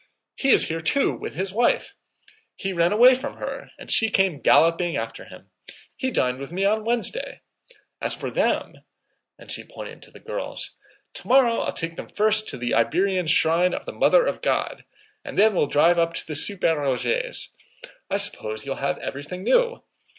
[0.35, 1.93] He is here too, with his wife.
[2.55, 5.51] He ran away from her and she came galloping after him.
[5.95, 7.41] He dined with me on Wednesday.
[8.01, 13.27] As for them"—and she pointed to the girls—"tomorrow I'll take them first to the Iberian
[13.27, 14.85] shrine of the Mother of God,
[15.23, 17.49] and then we'll drive to the Super Rogue's.
[18.09, 19.83] I suppose you'll have everything new.